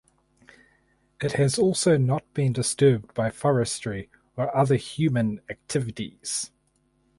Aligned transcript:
It 1.21 1.33
has 1.33 1.59
also 1.59 1.95
not 1.95 2.23
been 2.33 2.53
disturbed 2.53 3.13
by 3.13 3.29
forestry 3.29 4.09
or 4.35 4.57
other 4.57 4.73
human 4.75 5.41
activities. 5.47 6.49